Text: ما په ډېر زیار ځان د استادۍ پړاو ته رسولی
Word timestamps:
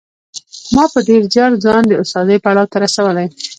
ما 0.75 0.85
په 0.93 0.99
ډېر 1.07 1.21
زیار 1.33 1.51
ځان 1.63 1.81
د 1.87 1.91
استادۍ 2.03 2.37
پړاو 2.43 2.69
ته 2.71 2.77
رسولی 2.83 3.27